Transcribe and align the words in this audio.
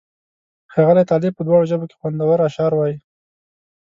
ښاغلی 0.71 1.03
طالب 1.09 1.31
په 1.35 1.43
دواړو 1.47 1.69
ژبو 1.71 1.85
کې 1.89 1.97
خوندور 1.99 2.37
اشعار 2.47 2.73
وایي. 2.75 2.97